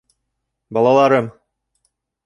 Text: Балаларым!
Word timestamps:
Балаларым! 0.77 1.31